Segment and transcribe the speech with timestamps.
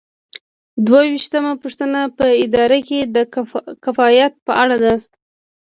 [0.85, 3.17] دوه ویشتمه پوښتنه په اداره کې د
[3.83, 4.93] کفایت په اړه ده.